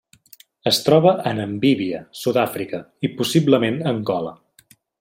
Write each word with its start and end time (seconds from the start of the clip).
Es 0.69 0.79
troba 0.85 1.11
a 1.31 1.33
Namíbia, 1.39 1.99
Sud-àfrica, 2.21 2.81
i 3.09 3.13
possiblement 3.21 3.79
Angola. 3.93 4.35